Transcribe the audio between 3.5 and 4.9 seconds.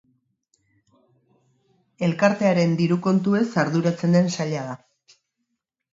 arduratzen den saila da.